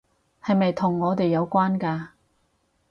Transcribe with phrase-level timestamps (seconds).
[0.43, 2.07] 係咪同我哋有關㗎？